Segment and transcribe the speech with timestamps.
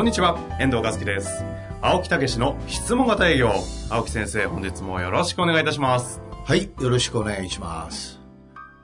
[0.00, 1.44] こんにちは、遠藤和樹です。
[1.82, 3.50] 青木武の質問型営業。
[3.90, 6.22] 青木先生、本日もよろしくお願いいたします。
[6.42, 8.18] はい、よろしくお願いします。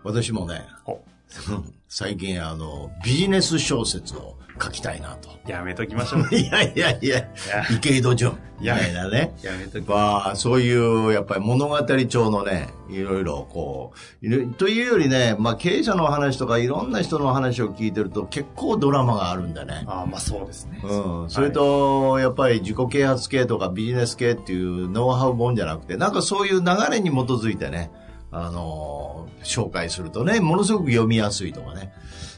[0.04, 1.02] 私もね、ほ
[1.98, 5.30] 最近あの、ビジネス小説を書きたいなと。
[5.50, 6.28] やめときましょう。
[6.36, 7.26] いやいやいや、
[7.74, 9.34] 池井戸潤みたいなね。
[9.42, 19.84] やめときまあ、そういう、やっぱり物語調のね、いろいろこう、というよりね、まあ経営者の話とかいろんな人の話を聞いてると結構ドラマがあるんだね。
[19.86, 20.82] ああ、まあそうですね。
[20.84, 27.90] うん、それと、やっぱり自己啓発系とかビジネス系っていうノウハウ本じゃなくて、なんかそういう流れに基づいてね、
[28.30, 31.92] あのー紹介するとね、ものすごく読みやすいとかね。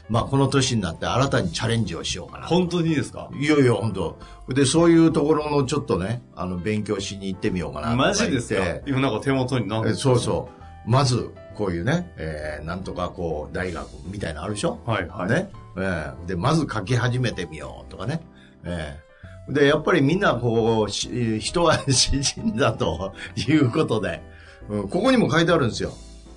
[0.09, 2.45] まあ、この年になって新たにチャレンジをしようかな。
[2.47, 3.29] 本当にいいですか？
[3.33, 4.19] いやいや、本当
[4.53, 8.13] で、そういうところのちょっとね、あの、勉強しに行ってみようかなマ。
[8.13, 8.61] ジですか？
[8.85, 10.49] 今なんか手元になんかえそうそ
[10.87, 10.89] う。
[10.89, 14.79] まず、こういうね、えー、なんとかこう、大学みたいなのあるでしょ？
[14.85, 15.29] はいはい。
[15.29, 15.49] ね。
[15.77, 18.21] えーで、まず書き始めてみようとかね。
[18.63, 19.09] えー
[19.53, 24.21] で、やっぱりみんなこう、し人は 詩人だということで、
[24.69, 25.93] うんここにも書いてあるんですよ。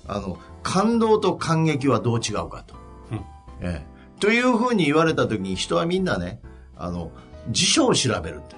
[0.07, 2.75] あの、感動と感激はどう違うかと。
[3.11, 3.21] うん
[3.61, 6.39] えーというふうに言われたときに人はみんなね、
[6.77, 7.11] あの、
[7.49, 8.55] 辞書を調べるんだ。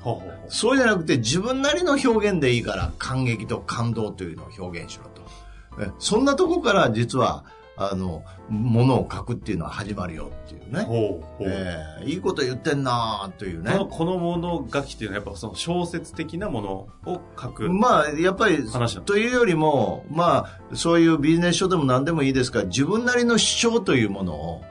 [0.00, 5.82] ほうほうほうそうじゃなくて自分なりの表現でいいから感激と感動というのを表現しろと。
[5.82, 7.44] えそんなとこから実は、
[7.82, 10.82] あの、ものを書くっていうのは始まるよっていうね。
[10.82, 13.78] ほうほうえーいいこと言ってんなーというねこ。
[13.78, 17.70] のこの物書きっていうのはやっぱその小説的なものを書く。
[17.70, 18.58] まあ、やっぱり
[19.06, 24.62] というよりも、まあ、そういうビジネス書でも何でもいいですから、自分なりの主張というものを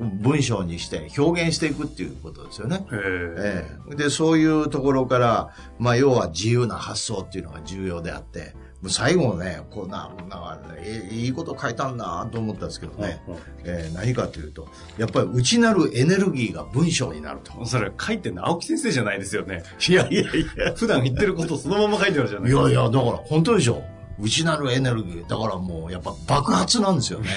[0.00, 2.84] 文章にして表現していくっていうことですよね。
[2.90, 3.00] へえ。
[3.38, 8.56] ええ、で、そういうところから、まあ、要は自由な発想っていうのが重要であって、
[8.88, 13.20] 最後ね、こうな、ないいいいこと書いたんだと思ったんですけどね、
[13.64, 17.52] えー何かというと、やっぱり内なるエネルギーが文章になると。
[17.60, 19.62] うそれ書いてんの青木先生じゃないですよね。
[19.86, 20.26] いやいやい
[20.56, 20.72] や。
[20.74, 23.82] 普段言ってることをそのまま書いてあるじゃないいやいや、だから本当でしょ。
[24.18, 25.28] 内なるエネルギー。
[25.28, 27.28] だからもうやっぱ爆発なんですよね。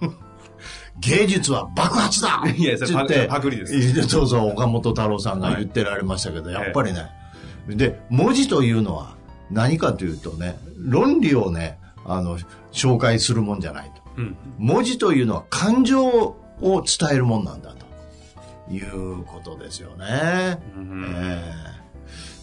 [1.00, 7.10] 芸術は爆発だいやそれパパクリですそうそう、岡本太郎さんが言ってられましたけど、やっぱりね。
[7.68, 9.16] で、文字というのは
[9.50, 12.38] 何かというとね、論理をね、あの、
[12.72, 14.02] 紹介するもんじゃないと。
[14.16, 14.36] うん。
[14.58, 20.62] 文字というのは感情を伝えるもんなんだということですよね。
[20.76, 21.84] うんええ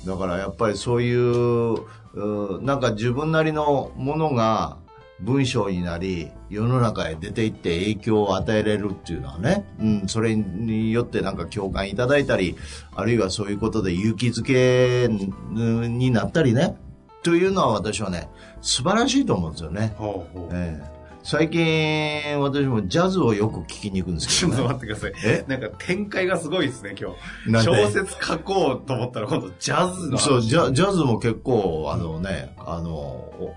[0.06, 1.76] だからやっぱりそういう
[2.14, 4.78] うなんか自分なりのものが
[5.20, 12.56] 文章になり世の中へ出ていって影響を与えれるっていうのはね、うん、それによってなんか共感いただいたり
[12.96, 16.76] あるいはそういうことで勇気づけうんになったりね
[17.24, 18.30] というのは私はね
[18.62, 19.94] 素晴らしいと思うんですよね。
[19.98, 20.50] ほうほう。
[20.54, 25.14] ええ最近私もジャズをよく聞きに行くんですちょっとけど、ね、待ってください。
[25.24, 25.46] え？
[25.48, 27.64] なんか展開がすごいですね、今日。
[27.64, 30.24] 小説書こうと思ったら今度ジャズの話。
[30.24, 32.90] そう、ジャジャズも結構、あのね、あの、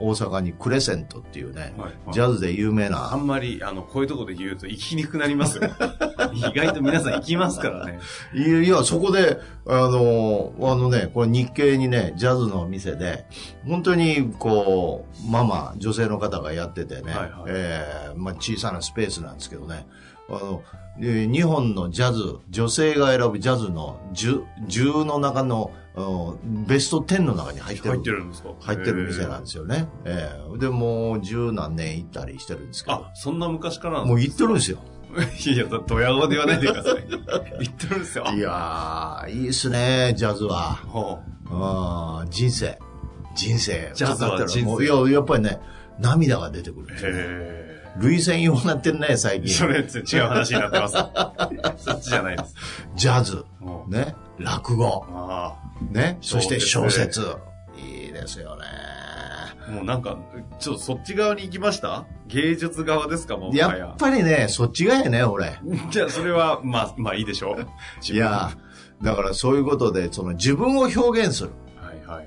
[0.00, 5.64] お大阪にクレセントっていうね、はいはいジャズで有名あな、んまり、あの、こういうとこで言うと行きにくくなりますよ。
[6.34, 7.98] 意外と皆さん行きますからね。
[8.34, 13.26] いや、いやそこで、あの、あのね、これ日系にね、ジャズの店で、
[13.66, 19.86] 本当に、こう、ママ、女性の方がやっててね、はいはいえーまあ小さなスペースなんですけどね、
[20.28, 20.62] あの、
[20.98, 25.83] で日本のジャズ、女性が選ぶジャズの10、10の中の、うん
[26.66, 27.90] ベスト10の中に入ってる。
[27.94, 28.48] 入ってるんですか？
[28.60, 29.88] 入ってる店なんですよね。
[30.04, 32.96] ええで、もう十何年行ったりしてるんですけど。
[32.96, 34.78] あ、そんな昔からもうで行ってるんですよ。
[35.46, 36.94] いや、ドヤ顔で言わないでください。
[36.94, 38.24] 行ってるんですよ。
[38.34, 40.80] いやー、いいっすね、ジャズは。
[40.86, 42.76] ほうん人生。
[43.36, 43.92] 人生。
[43.94, 45.60] ジャズは語ったら人生もういや、やっぱりね、
[46.00, 46.86] 涙が出てくるんう。
[46.88, 47.16] ですよね。
[47.20, 49.46] へ類線用になってるね、最え。
[49.46, 49.68] そ近。
[49.68, 51.84] れ違う話になってます。
[51.84, 52.54] そっちじゃないです。
[52.96, 53.44] ジャズ。
[53.86, 54.16] ね。
[54.38, 55.04] 落語。
[55.10, 55.56] あ
[55.90, 56.18] ね。
[56.20, 57.36] そして小小説説。
[57.78, 58.64] いいですよね。
[58.66, 59.70] あ。
[59.70, 60.18] もうなんか、
[60.58, 62.04] ちょっとそっち側に行きました？
[62.26, 63.36] 芸術側ですか？
[63.36, 63.96] もうややっ。
[63.96, 65.58] ぱりね、そっちがやね、俺。
[65.90, 68.12] じゃあ、それは、まあ、まあいいでしょう。
[68.12, 68.50] いや、
[69.02, 71.50] だからそういうことで、その自分を表現する。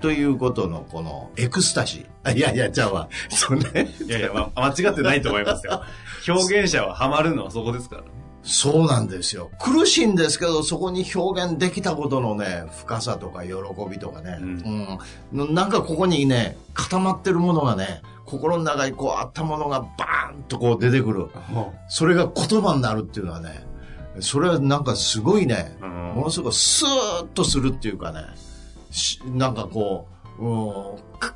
[0.01, 2.06] ということのこのエクスタシー。
[2.24, 3.95] あいやいや、じゃあまあ、そんね。
[4.06, 5.83] いやいや、まあ、間違ってないと思いますよ。
[6.27, 8.07] 表現者はハマるのはそこですからね。
[8.44, 9.51] そうなんですよ。
[9.60, 13.54] 苦しいんですけど、そこに表現できたことのね、深さとか喜
[13.89, 15.00] びとかね、うん。
[15.34, 15.54] うん。
[15.54, 21.28] なんかここにね、固まってるものがね、心の中にこうあったものがバーンとこう出てくる。
[21.89, 23.66] それが言葉になるっていうのはね、
[24.19, 25.89] それはなんかすごいね、うん。
[26.16, 28.22] ものすごくスーッとするっていうかね、
[28.92, 30.07] しなんかこ
[30.39, 31.36] う、うんか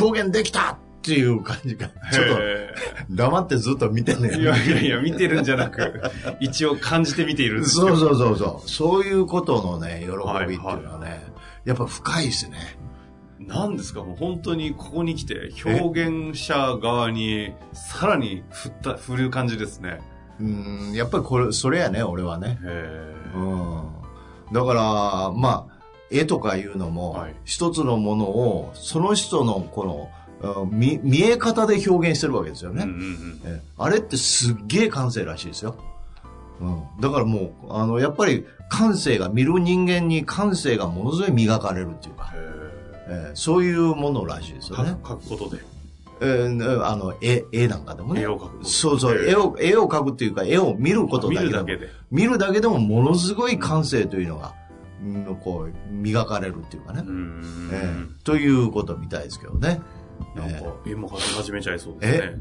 [0.00, 2.74] 表現できたっていう感じが、ちょっとへ
[3.08, 6.02] 黙ってずっと見てんねーいやいやいや、見てるんじゃなく、
[6.40, 7.88] 一応感じて見ているんですよ。
[7.88, 8.68] そうそうそうそう。
[8.68, 10.08] そういうことのね、喜
[10.46, 11.20] びっていうのはね、はい
[11.64, 12.56] やっぱ深いですね。
[13.40, 14.02] なんですか？
[14.02, 20.00] もう本当にここに来て、表現者側にさらに振った、振る感じですね。
[20.40, 22.58] うん、やっぱりこれ、それやね、俺はね。
[23.34, 23.82] うん。
[24.52, 25.78] だから、まあ、
[26.10, 30.17] 絵とかいうのも、はい一つのものを、その人のこの、うん
[30.70, 32.84] 見見え方で表現してるわけですよね。
[32.84, 35.74] うんうんうんえあれってすっげえ感性らしいですよ。
[36.60, 36.82] うん。
[37.00, 42.38] だからもう、あの、やっぱり感性が、見る人間に感性がものすごい磨かれるっていうか、へ
[43.10, 44.96] えーそういうものらしいですよね。
[45.02, 45.62] ー書くことで。
[46.20, 48.22] えーあの、絵、絵なんかでもね。
[48.22, 51.92] 絵を描くそうそう、えー絵を、絵を描くっていうか、絵を見ること見だけでもるだけで。
[52.10, 54.54] 見るだけでもものすごい感性というのが、
[55.02, 57.02] うんこう、磨かれるっていうかね。
[57.72, 59.80] えーということみたいですけどね。
[60.34, 62.34] なんか、絵も描き始めちゃいそうですね。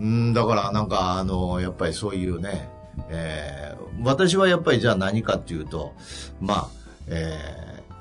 [0.00, 2.68] うん、だからなんか、あの、やっぱりそういうね、
[3.08, 5.94] えー私はやっぱりじゃあ何かっていうと、
[6.40, 6.68] まあ、
[7.06, 7.36] え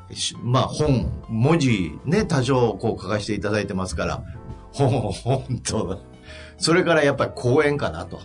[0.10, 4.24] ーしまあ本、文字ね、多少こう書かせていただいてますから、
[4.72, 6.02] 本、本と、
[6.57, 8.22] それからやっぱり講演かなと。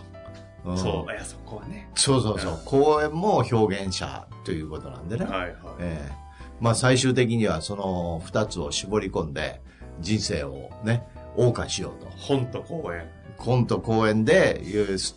[0.63, 1.89] うんそう、いや、そこはね。
[1.95, 2.59] そうそうそう。
[2.65, 5.25] 講演も表現者ということなんでね。
[5.25, 5.51] はいはい。
[5.79, 6.25] ええ
[6.59, 9.61] まあ最終的にはその二つを絞り込んで
[9.99, 12.09] 人生をね、謳歌しようと。
[12.17, 13.05] 本と公演。
[13.37, 14.61] コント公演で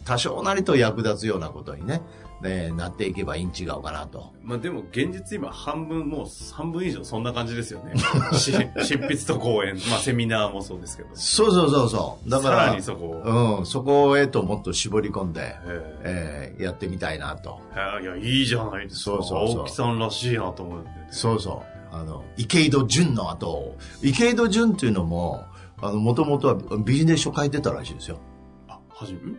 [0.05, 2.03] 多少なりと役立つようなことにね、
[2.43, 4.33] ねなっていけばいいん違うかなと。
[4.43, 7.95] まあでも現実今半分、もう半分以上そんな感じですよね。
[8.35, 11.11] し執筆と講演、まあセミナーもそうですけど。
[11.15, 12.31] そうそうそうそう。
[12.31, 13.59] だから、さらにそこを。
[13.59, 15.55] うん、そこへともっと絞り込んで、へ
[16.05, 17.61] えーやってみたいなと。
[17.75, 19.17] えいや、いいじゃないですか。
[19.17, 21.09] そうそうそう青木さんらしいなと思うんで、ね。
[21.11, 21.78] そうそう。
[21.91, 25.45] あの、池井戸潤の後、池井戸潤っていうのも、
[25.81, 26.55] あの、もともとは
[26.85, 28.19] ビジネス書書いてたらしいですよ。
[28.69, 29.37] あ、はじめ、ん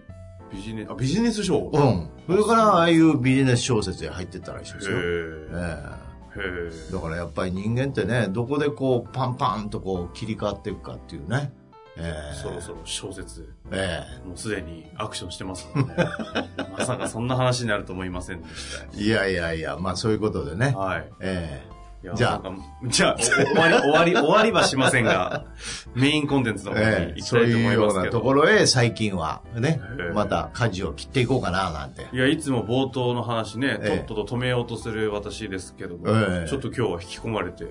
[0.52, 1.70] ビジネス、あ、ビジネス書？
[1.74, 2.10] うん。
[2.28, 4.98] それから、ああいうビジネス小説に入ってったらしいですよ。
[4.98, 6.10] へええ。
[6.36, 6.42] へ
[6.90, 11.52] えだからやっぱり人間ってね、どこでこう、パンパンとこう、切り替わっていくかっていうね。
[11.98, 12.32] ええ。
[12.32, 15.96] えそろそろ小説、えもうすでにアクションしてますもんね。
[16.78, 18.52] まさかそんな話になると思いませんでし
[18.98, 20.80] えいやいやいや、まあそういうことでねた。。
[20.80, 21.12] はい。
[21.20, 22.42] えいやじゃあ
[22.88, 25.44] じゃあ、お 終わり、終わり、終わりはしませんが、
[25.96, 28.06] メインコンテンツの方に行きそうたいと思いうよういますけど。
[28.06, 32.08] なところへ最近はねええ、また舵を切っていこうかななんて。
[32.14, 37.66] いや、いつも冒頭の話ね、ええとっとと止めようとする私ですけども、ええちょっと今日は引き込まれて、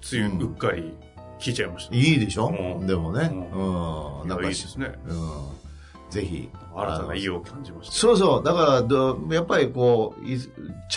[0.00, 0.96] ついううっかり
[1.40, 1.96] 聞いちゃいました。
[1.96, 2.46] いいでしょ？
[2.80, 3.28] うんでもね。
[3.52, 4.28] ううん。
[4.28, 4.92] なんかいいですね。
[5.08, 5.18] うん。
[6.10, 6.48] ぜひ。
[6.76, 7.92] 新たな意を感じました。
[7.92, 8.44] そうそう。
[8.44, 10.48] だからど、やっぱりこう、いチ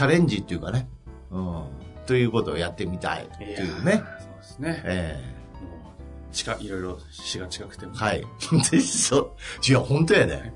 [0.03, 0.87] ャレンジっていうかね。
[1.31, 1.63] うん。
[2.07, 4.03] ということをやってみたいっていうね。
[4.19, 4.81] そうですね。
[4.85, 5.91] えも
[6.31, 7.93] う近い、いろいろ死が近くても。
[7.95, 8.23] えはい。
[8.71, 9.31] でそう。
[9.67, 10.53] いや、本当やね。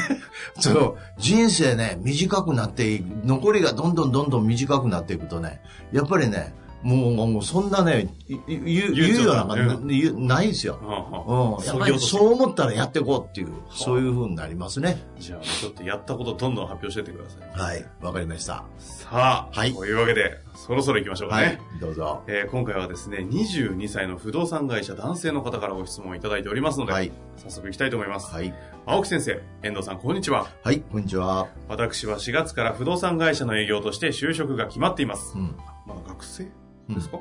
[0.60, 6.52] そう、人生ね、短くなっていく、残りがどんどんどんどん短くなっていくとね、やっぱりね、
[6.82, 10.78] もう、もうそんなね、いい言う言う言うようなうん言うないですよ。
[10.82, 11.64] はあはあうん。
[11.66, 15.02] やっぱりそう思ったらやっていこうっていう、そういう風になりますね。
[15.18, 17.60] じゃあ、ちょっとやったことどんどん発表してってください。
[17.60, 17.84] はい。
[18.00, 18.64] わかりました。
[18.78, 21.44] さあ、はいというわけで、そろそろ行きましょうかね。
[21.46, 21.58] はい。
[21.80, 22.22] どうぞ。
[22.26, 27.12] えー今回はですね、22歳の不動産会社男性の方からご質問をいただいておりますので、はい。
[27.36, 28.32] 早速行きたいと思います。
[28.34, 28.54] はい。
[28.86, 30.46] 青木先生、遠藤さん、こんにちは。
[30.64, 31.48] はい、こんにちは。
[31.68, 35.34] 私は4月から不動産会社の営業として就職が決まっています。
[35.36, 35.54] うん。
[35.86, 36.59] まだ学生？
[36.94, 37.20] ですか、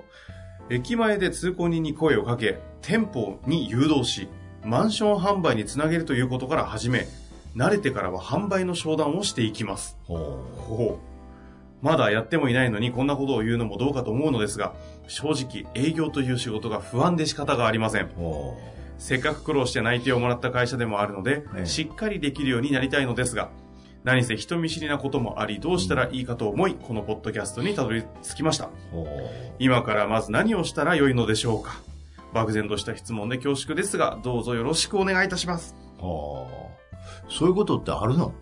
[0.70, 4.28] 駅前で通行人に声をかけ、店舗に誘導し、
[4.64, 7.08] マンション販売につなげるということから始め、
[7.56, 9.98] 慣れてからは販売の商談をしていきます。
[10.04, 10.16] ほ
[10.58, 11.10] ほう。
[11.82, 14.74] まだやってもいないのにこんなことを言うのもどうかと思うのですが、
[15.08, 18.10] 正直営業という仕事が不安で仕方がありません。
[18.98, 21.66] せっかく苦労して内定をもらった会社でもあるので、ええ。
[21.66, 23.50] しっかりできるようになりたいのですが、
[24.04, 28.70] 何せ人見知りなこともあり、どうしたらいいかと思い、このポッドキャストにたどり着きました。
[29.60, 31.82] 今からまず何をしたらよいのでしょうか
[32.34, 35.76] 漠然とした質問で恐縮ですが、どうぞよろしくお願いいたします。
[36.00, 38.34] そういうことってあるの？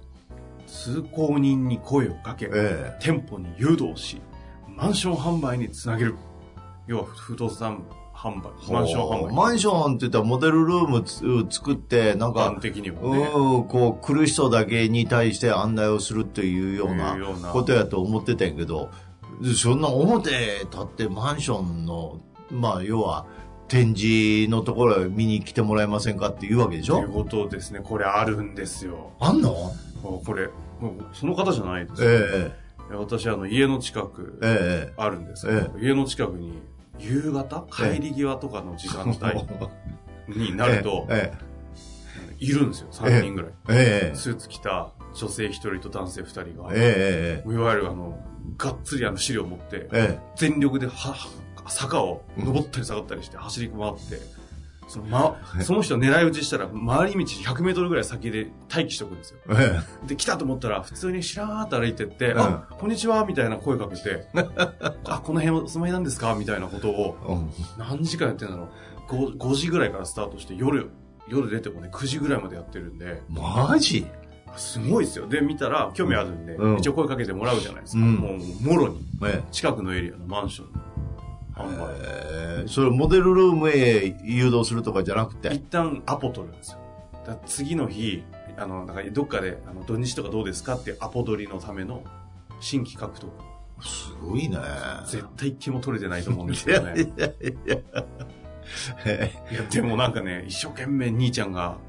[0.67, 4.21] 通行人に声をかけ、え店舗に誘導し、
[4.67, 6.15] マンション販売につなげる。
[6.85, 7.83] 要は不動産
[8.17, 9.33] 販売、マンション販売。
[9.35, 13.29] マンションって言ったらモデルルームつ作って、なんか一般、的にもね。
[13.33, 17.15] うん、こう、来る人だけに対して案内をするっていうような
[17.53, 18.89] ことやと思ってたんやけど、
[19.55, 22.19] そんな表立ってマンションの、
[22.49, 23.27] まあ、要は、
[23.67, 26.95] 展示のところへ見に来てもらえませんかっていうわけでしょ？
[26.95, 27.81] ということですね。
[27.83, 29.11] これあるんですよ。
[29.19, 29.73] あんの？
[30.01, 30.49] これ、
[31.11, 32.09] その方じゃないですよ。
[32.09, 32.51] え
[32.95, 36.53] 私、あの、家の近くえ、えあるんですけど、家の近くに、
[36.99, 37.67] 夕方？
[37.71, 39.41] 帰り際とかの時間え。
[40.29, 40.37] 帯？
[40.51, 41.33] になると、え
[42.39, 43.51] いるんですよ、3人ぐらい。
[43.69, 44.09] え。
[44.09, 44.15] ええ。
[44.15, 47.49] スーツ着た女性1人と男性2人が、ええ。
[47.49, 48.19] いわゆるあの、
[48.57, 51.15] がっつりあの資料を持って、え全力では、
[51.67, 54.19] 坂を登ったり下がったりして走り回って、
[54.87, 59.39] その、ま、その人を狙い撃ちしたら、回り道100メートルぐらい先で待機しておくんですよ。
[59.49, 59.79] え。
[60.05, 64.27] えで、来たと思ったら、普通にしらーっと歩いてって、うんあ、こんにちはみたいな声かけて、
[65.05, 68.69] あ、この辺お住まいなんですかみたいなことを、何時間やってんだろ
[69.09, 70.89] う 5, 5時ぐらいからスタートして、夜、
[71.27, 74.05] 夜出てもね、9時ぐらいまでやってるんで、マジ？
[74.55, 75.27] すごいですよ。
[75.27, 78.03] で、見たら、興味あるんで、うん一応声かけてもらうじゃないですか。
[78.03, 79.47] うんもう、もろに、ええ。
[79.51, 80.67] 近くのエリアのマンション。
[81.59, 85.61] えーそれモデルルームへ誘導するとかじゃなく一て。
[85.69, 86.79] 旦アポ取るんですよ。
[87.45, 88.23] 次の日、
[88.57, 92.03] あの、なんかどっかで、あの、土日とかどうですかってアポ取りのための
[92.59, 93.31] 新規獲得。
[93.81, 94.57] すごいね。
[95.05, 96.93] 絶対一件も取れてないと思うんですけどね。
[96.95, 97.31] いやい
[97.67, 98.05] やいや。
[99.05, 101.86] えいや、でもなんかね、一生懸命兄ちゃんがうん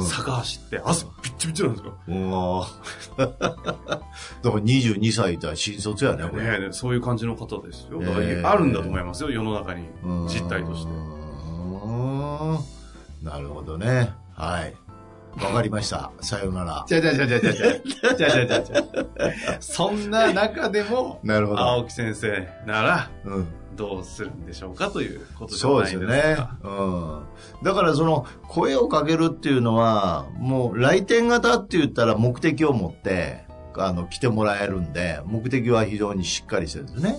[0.00, 1.98] 坂走って汗びッチびチなんですよ。
[2.08, 2.30] うん、
[3.16, 9.88] だから22歳だ新卒やねこれねそういう感じの方ですよだからあるんだと思いますよ世の中に
[10.28, 10.92] 実態として
[13.22, 14.74] なるほどねはい
[15.42, 16.10] わかりました。
[16.20, 16.84] さよなら。
[16.88, 17.72] じゃじゃじゃじゃじゃじゃ。
[18.16, 18.84] じゃじゃじゃじゃ。
[19.60, 21.60] そんな中でも、 なるほど。
[21.60, 23.46] 青木先生なら、うん。
[23.78, 26.36] どうするんでしょうかということじゃないですですよね。。
[26.64, 27.22] うん。
[27.62, 33.44] だからその声をかけるっていうのは、もう来店型って言ったら目的を持って、
[33.76, 37.18] あの、来てもらえるんで、目的は非常にしっかりしてるんですね。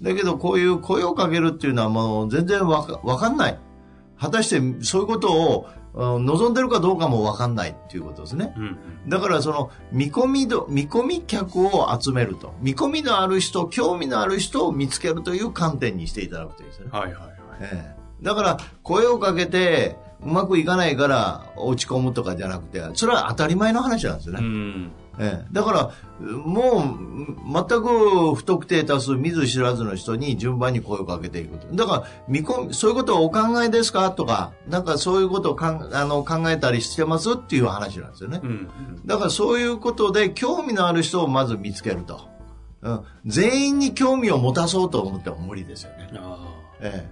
[0.00, 3.58] だけどこういう声をかけるっていうのはもう全然わかかんない。
[4.18, 8.52] 果たしてそういうことを望んでるかどうかもわかんないっていうことですね。
[8.56, 8.66] うんう
[9.06, 9.08] ん。
[9.08, 12.54] だからその見込みど、見込み客を集めると。
[12.60, 16.90] 見込みのある人、興味のある人を見つけるという観点にしていただくといいですよね。
[16.92, 17.32] はいはいはい。
[17.60, 24.40] ええだから声をかけてうまくいかないから落ち込むとかじゃなくて、それは当たり前の話なんですよね。
[24.42, 24.90] うん。
[25.20, 31.66] ええだから、もう、全く不特定多数見ず知らずの人に順番に声をかけていくと。
[31.74, 34.10] だから、見込み、そういうことをお考えですか？
[34.12, 38.40] とか、なんかそういうことをかんあの考えたりしてますっていう話なんですよね。
[38.42, 39.06] うんうん。
[39.06, 42.20] だからそういうことで興味のある人をまず見つけると。
[42.80, 46.10] うん、全員に興味を持たそうと思っても無理ですよね。
[46.14, 46.76] ああ。
[46.80, 47.08] え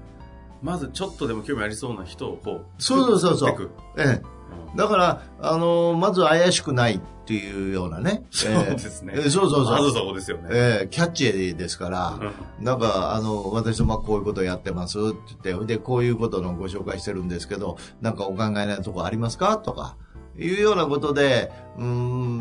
[0.62, 2.64] まずちょっとでも興味ありそうな人をこう。
[2.78, 4.36] そうそうそうそうええ
[4.76, 8.24] だから、あのまず怪しくないっていうようなね。
[8.30, 9.72] そうですねええそうそうそう。
[9.72, 10.48] まずそこですよね。
[10.52, 19.56] ええキャッチーですから、うんなんか、あの、私どもはこういうことをやってますって言って、で、こういうことのご紹介してるんですけど、なんかお考えないとこありますか？
[19.58, 19.96] とか、
[20.38, 21.85] いうようなことで、うー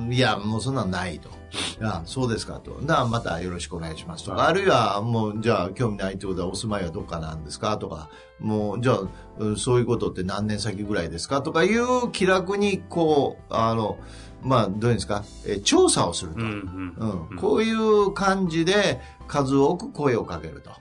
[0.09, 1.29] ん、いや、もうそんなんないと。
[1.81, 2.81] あそうですかと。
[2.81, 8.09] だからまたよろしくお願いしますとか、はいあるいはもう、じゃあ興味ないってことはお住まいはどっかなんですかとか、
[8.39, 9.01] もう、じゃあ、
[9.37, 13.97] うんそういうことって何年先ぐらいですかとかいう気楽に、こう、あの、
[14.41, 16.41] まあ、どういうんですか、え調査をすると。
[16.41, 20.71] うんうんうん、こういう感じで数多く声をかけると。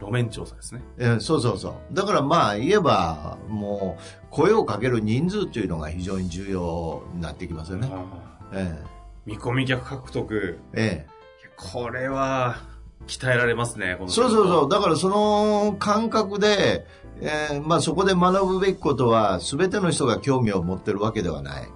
[0.00, 0.82] 路面調査ですね。
[0.98, 1.94] えーそうそうそう。
[1.94, 7.90] だからまあ言えば、もう声をかける人数というのが非常に重要になってきますよね。
[8.52, 8.78] え
[9.26, 10.58] 見込み客獲得。
[10.74, 11.10] ええ
[11.42, 12.56] いやこれは、
[13.06, 14.68] 鍛えられますね、そうそうそう。
[14.68, 16.86] だからその感覚で、
[17.20, 21.68] えーまあそこで学ぶべきことは全ての人が興味を持ってるわけではない。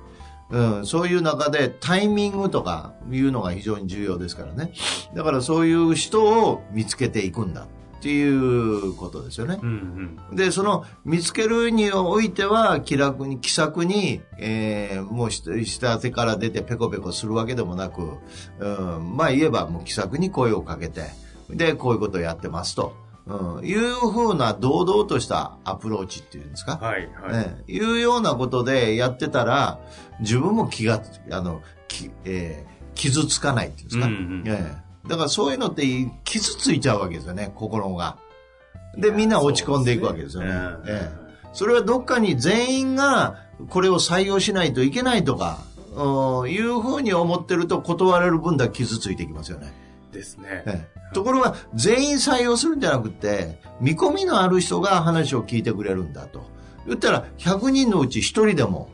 [0.50, 4.72] うん、そういう中でタイミングとかいうのが非常に重要ですからね。
[5.14, 7.66] だからそういう人を見つけていくんだ
[8.02, 9.60] っていうことですよね。
[9.62, 10.36] うんうん。
[10.36, 18.18] で、その見つけるにおいては気楽に、気さくに、えーもう下下手から出てペコペコするわけでもなく、
[18.58, 18.68] う
[18.98, 21.10] ん、まあ言えばもう気さくに声をかけて、
[21.48, 27.44] で、こういうことをやってますと、うん、いうふうな堂々としたアプローチっていうんですか、はいはい。
[27.46, 29.78] ええいうようなことでやってたら、
[30.18, 35.84] 自分も気が、あの、きえー傷つかないっていうんですか、うんうんええだからそういうのって
[36.24, 38.18] 傷ついちゃうわけですよね、心が。
[38.96, 40.52] で、みんな落ち込んでいくわけですよね。
[40.52, 43.36] そうですねええそれはどっかに全員が
[43.68, 45.58] これを採用しないといけないとか、
[45.94, 49.74] うんいうふうに思ってると断られる分だけ傷ついてきますよね。
[50.10, 50.62] ですね。
[50.66, 56.50] ええところが、全員採用するんじゃなくて、見込みのある人が話を聞いてくれるんだと。
[56.86, 58.88] 言ったら、100人のうち1人でも、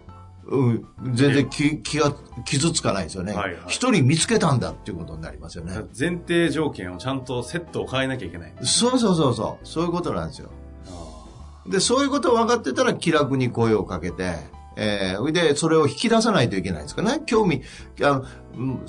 [0.50, 2.14] うん、全然気気が
[2.46, 3.34] 傷つかないですよね。
[3.34, 5.74] はいはい一人見つけたんだっていうことになりますよね。
[5.98, 8.54] 前提条件をちゃんとセットを変えなきゃいけない。
[8.62, 9.66] そうそうそうそう。
[9.66, 10.50] そういうことなんですよ。
[10.86, 14.36] あで、そういうことを分かってたら気楽に声をかけて、
[14.76, 17.20] えー、で、それを引き出さないといけないんですかね。
[17.26, 17.62] 興味、
[18.00, 18.22] あ
[18.54, 18.80] の、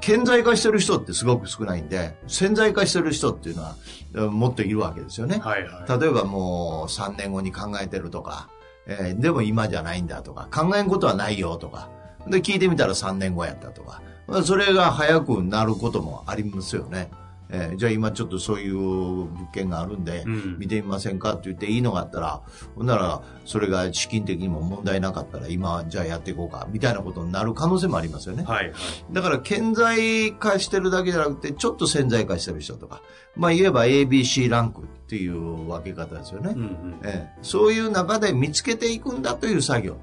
[0.00, 3.74] 顕在化してる人ってすごく少ないんで、潜在化してる人っていうのは
[4.14, 5.40] うんもっといるわけですよねー。
[5.40, 6.00] はいはい。
[6.00, 8.48] 例えばもう3年後に考えてるとか、
[8.88, 11.90] えーでも今じゃないんだとか、考えんことはないよとか、
[12.26, 14.02] で、聞いてみたら3年後やったとか、
[14.44, 17.10] それが早くなることもありますよね。
[17.50, 22.42] えーじゃあ今ちょっとそういう物件があるんで、うん見てみませんかって言っていいのがあったら、
[22.74, 28.44] ほんなら、それが資金的にも問題なかったら、今、じゃあやっていこうか、みたいなことになる可能性もありますよね。
[28.44, 28.74] はいはい。
[29.12, 33.02] だから、顕在化してるだけじゃなくて、ちょっと潜在化してる人とか、
[33.36, 36.52] まあ言えば ABC ランクっていう分け方ですよね。
[36.54, 37.00] うんうん。
[37.04, 39.96] ええ、そういう中で見つけていくんだという作業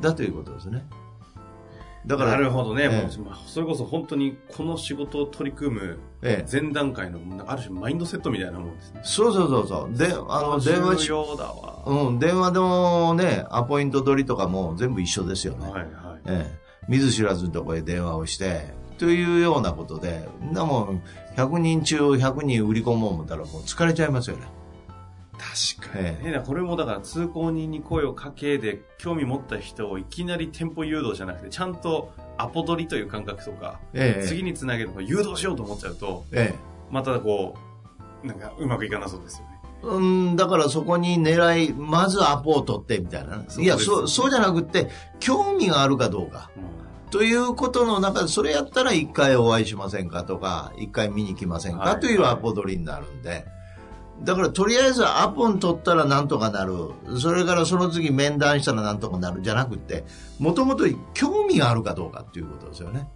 [0.00, 0.84] だということですね。
[2.06, 2.84] だから、なるほどね。
[2.84, 9.00] ええもうまあそれこそ本当にこの仕事を取り組むええ、前段階の、ある種マインドセットみたいなもんですね。
[9.02, 9.96] そうそうそうそう。
[9.96, 11.82] で、あの、電話し、重要だわ。
[11.86, 15.70] うん、電話のね、アポイント取りとかも全部一緒ですよね。
[15.70, 15.90] はいはい。
[16.26, 21.02] ええ、見ず知らずのところへ電話をして、というようなことで、なもん、
[21.36, 24.42] 100人中100人売り込もう思ったらもう疲れちゃいますよね。
[25.40, 26.42] 確かにえね。
[26.44, 36.58] これもだから通行人に声をかけで興味持った人をいきなり店舗誘導じゃなくて、ちゃんとアポ取りという感覚とか、ええ、次につなげるのを誘導しようと思っちゃうと、ええ。
[36.90, 37.56] またこ
[38.22, 39.60] う、なんかうまくいかなそうですよね。
[39.82, 43.42] うん、だからそこに狙い、まずアポを取ってみたいな。
[43.58, 46.50] いや、そうそう、じゃなくって、興味があるかどうか。
[47.10, 53.46] ということの中で、それやったら一回お会いしませんかとか、一回見に来ませんか、はいというアポ取りになるんで。
[54.22, 56.90] だからとりあえずアポン取ったらなんとかなる。
[57.18, 60.04] それからその次面談したらなんとかなるじゃなくて、
[60.38, 60.84] もともと
[61.14, 63.08] 興味があるかどうかっていうことですよね。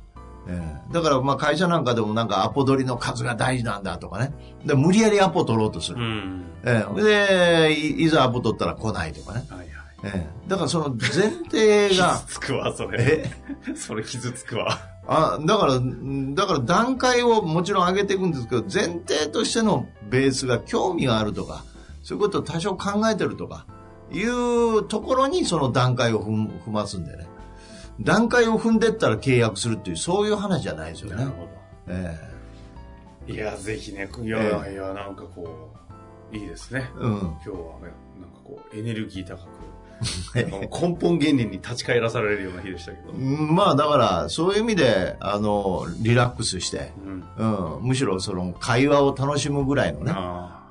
[0.47, 4.33] ええだからまあ会社なんかでもなんかアポ取りの数が大事なんだとかね。
[4.64, 5.99] で無理やりアポ取ろうとする。
[5.99, 6.45] うん。
[6.64, 9.45] ええ、でい、いざアポ取ったら来ないとかね。
[9.49, 9.69] はいはい。
[10.07, 13.25] ええ、だからその前提が傷、つくわ、それ。
[13.67, 13.75] え？
[13.75, 14.79] それ傷つくわ。
[15.07, 21.64] あ、だから、んだから段階をもちろん上げていくんですけど、前提としてのベースが興味があるとか、
[22.03, 23.67] そういうことを多少考えてるとか、
[24.12, 27.27] いうところにその段階を踏む踏ますんでね。
[28.01, 31.17] 段階を踏んでったら契約するっていう、そういう話じゃないですよね。
[31.17, 31.49] なるほ
[31.88, 32.19] え
[33.27, 33.35] ど。
[33.35, 35.73] いや、ぜひね、いや、えいや、なんかこ
[36.33, 36.90] う、いいですね。
[36.97, 37.19] えうん。
[37.21, 39.40] 今日はね、なんかこう、エネルギー高く、
[40.35, 43.12] 根本原理に立ち返らされるような日でしたけど。
[43.12, 46.92] うんまあだから、そういう意味で、あの、リラックスして、
[47.38, 47.76] うん。
[47.76, 50.14] うん、むしろその会話を楽しむぐらいのね。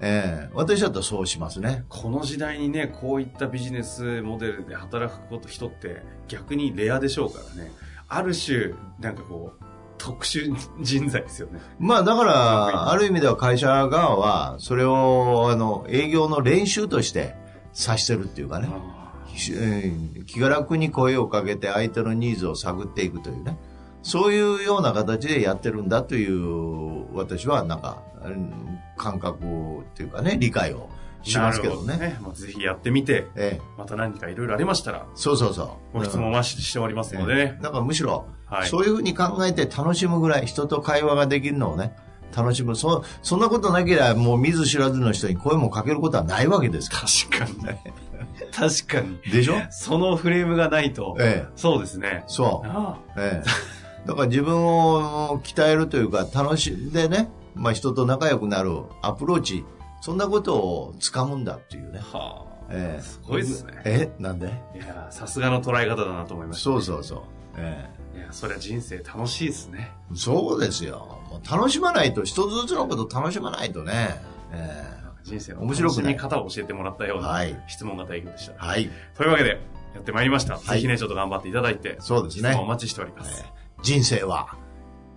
[0.05, 1.85] ええ私だったらそうしますね。
[1.87, 7.71] この時代にね、こういったビジネスモデルで働くこと、人って逆にレアでしょうからね。
[8.09, 9.63] ある種、なんかこう、
[9.97, 11.61] 特殊人材ですよね。
[11.79, 17.35] まあだから、ある意味では会社側は、それを、あの、営業の練習として
[17.67, 18.67] 指してるっていうかね、
[20.25, 23.57] 気が楽に声をかけて相手のニーズを探っていくというね、
[24.01, 30.89] そういうような形でやってるんだという、私はなんか、うん感覚っていうかね、理解を
[31.23, 31.97] しますけどね。
[31.97, 35.97] なるほまあぜひやってみて、ええまた何かいろいろありましたら、そうそうそう。
[35.97, 37.59] ご質問はしておりますのでね。
[37.61, 41.95] だからむしろ、はいそういうふうに考えて楽しむぐらい人と会話ができるのをね、
[42.35, 42.75] 楽しむ。
[42.75, 47.81] そ、そんなことなければもう見ず知らずの人に声もかけることはないわけですか確かにね。
[48.55, 49.19] 確かに。
[49.25, 49.31] ら。
[49.31, 49.55] でしょ？
[49.71, 51.51] そのフレームがないと、ええ。
[51.55, 52.23] そうですね。
[52.27, 52.67] そう。
[52.69, 54.07] あええ。
[54.07, 59.65] だから自分を鍛えるというか、楽しんでね、まあ人と仲良くなるアプローチ、
[60.01, 61.99] そんなことを掴むんだっていうね。
[62.13, 63.01] あはええ。
[63.01, 64.47] すごいですねえなんで？
[64.47, 64.77] あ。
[64.77, 66.63] いや、さすがの捉え方だなと思いました。
[66.63, 67.19] そうそうそう。
[67.57, 69.91] えいや、そりゃ人生楽しいですね。
[70.11, 70.15] え。
[70.15, 71.19] そうですよ。
[71.29, 74.21] もう楽しまないと、一つずつのこと楽しまないとね。
[74.51, 78.53] え人生の面白くみ方を教えてもらったようなはい質問型営業でした。
[78.53, 78.55] え。
[78.57, 78.89] はい。
[79.15, 79.61] というわけで、
[79.95, 80.55] やってまいりました。
[80.55, 83.43] いぜひね、ちょっと頑張っていただいて、そうですね質問お待ちしております。
[83.45, 84.55] えー人生は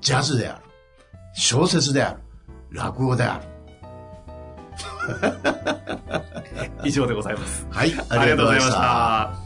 [0.00, 0.64] ジャズである。
[1.34, 2.20] 小説である。
[2.70, 3.44] 落語である。
[6.84, 7.66] 以上でございます。
[7.70, 7.92] はい。
[8.08, 8.72] ありがとうございまし。
[8.72, 9.45] た。